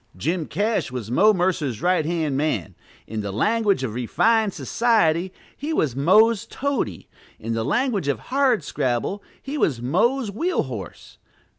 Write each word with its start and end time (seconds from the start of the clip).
Jim 0.17 0.47
Cash 0.47 0.91
was 0.91 1.11
Mo 1.11 1.31
Mercer's 1.31 1.79
right 1.79 2.03
hand 2.07 2.35
man: 2.35 2.73
in 3.05 3.21
the 3.21 3.31
language 3.31 3.83
of 3.83 3.93
refined 3.93 4.51
society, 4.51 5.31
he 5.55 5.73
was 5.73 5.95
"Mo's 5.95 6.47
toady;" 6.47 7.07
in 7.37 7.53
the 7.53 7.63
language 7.63 8.07
of 8.07 8.17
Hardscrabble, 8.31 9.21
he 9.39 9.59
was 9.59 9.79
"Mo's 9.79 10.31
wheel 10.31 10.63
horse." 10.63 11.19